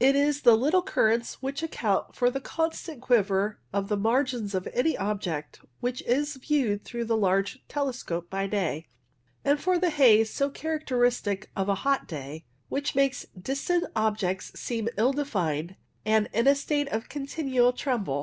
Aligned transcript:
It 0.00 0.16
is 0.16 0.40
the 0.40 0.56
little 0.56 0.80
currents 0.80 1.42
which 1.42 1.62
account 1.62 2.14
for 2.16 2.24
126 2.28 2.30
WAVE 2.30 2.38
CLOUDS 2.40 2.84
the 2.86 2.88
constant 2.88 3.02
quiver 3.02 3.58
of 3.70 3.88
the 3.90 3.98
margins 3.98 4.54
of 4.54 4.66
any 4.72 4.96
object 4.96 5.60
which 5.80 6.00
is 6.06 6.36
viewed 6.36 6.84
through 6.84 7.04
a 7.04 7.12
large 7.14 7.62
telescope 7.68 8.30
by 8.30 8.46
day, 8.46 8.86
and 9.44 9.60
for 9.60 9.78
the 9.78 9.90
haze, 9.90 10.30
so 10.32 10.48
characteristic 10.48 11.50
of 11.54 11.68
a 11.68 11.74
hot 11.84 12.08
day, 12.08 12.46
which 12.70 12.94
makes 12.94 13.26
distant 13.38 13.84
objects 13.94 14.58
seem 14.58 14.88
ill 14.96 15.12
defined 15.12 15.76
and 16.06 16.30
in 16.32 16.46
a 16.46 16.54
state 16.54 16.88
of 16.88 17.10
continual 17.10 17.74
tremble. 17.74 18.22